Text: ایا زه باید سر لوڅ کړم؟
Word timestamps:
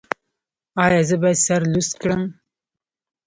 ایا 0.83 1.01
زه 1.09 1.15
باید 1.21 1.39
سر 1.45 1.61
لوڅ 1.73 1.89
کړم؟ 2.01 2.21